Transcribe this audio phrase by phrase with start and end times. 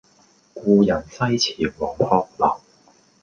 [0.55, 2.59] 故人西辭黃鶴樓